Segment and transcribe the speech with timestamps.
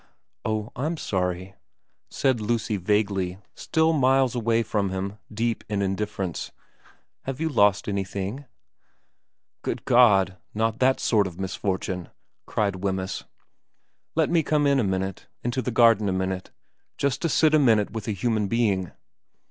[0.45, 1.53] i VERA 9' Oh, I'm sorry,'
[2.09, 6.51] said Lucy vaguely, still miles away from him, deep in indifference.'
[7.25, 8.45] Have you lost any thing?''
[9.61, 12.09] Good God, not that sort of misfortune!'
[12.47, 13.25] cried Wemyss.'
[14.15, 16.49] Let me come in a minute into the garden a minute
[16.97, 18.91] just to sit a minute with a human being.